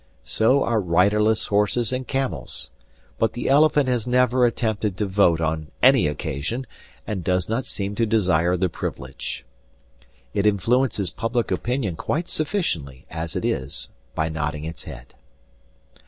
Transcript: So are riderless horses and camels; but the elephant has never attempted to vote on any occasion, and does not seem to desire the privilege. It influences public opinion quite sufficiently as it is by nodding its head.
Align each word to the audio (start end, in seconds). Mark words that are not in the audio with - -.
So 0.25 0.63
are 0.63 0.81
riderless 0.81 1.45
horses 1.45 1.93
and 1.93 2.07
camels; 2.07 2.71
but 3.19 3.33
the 3.33 3.47
elephant 3.47 3.87
has 3.87 4.07
never 4.07 4.47
attempted 4.47 4.97
to 4.97 5.05
vote 5.05 5.39
on 5.39 5.67
any 5.83 6.07
occasion, 6.07 6.65
and 7.05 7.23
does 7.23 7.47
not 7.47 7.67
seem 7.67 7.93
to 7.97 8.07
desire 8.07 8.57
the 8.57 8.67
privilege. 8.67 9.45
It 10.33 10.47
influences 10.47 11.11
public 11.11 11.51
opinion 11.51 11.97
quite 11.97 12.29
sufficiently 12.29 13.05
as 13.11 13.35
it 13.35 13.45
is 13.45 13.89
by 14.15 14.27
nodding 14.27 14.63
its 14.63 14.85
head. 14.85 15.13